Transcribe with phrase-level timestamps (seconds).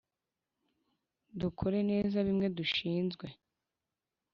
[1.39, 3.27] dukore neza bimwe dushinzwe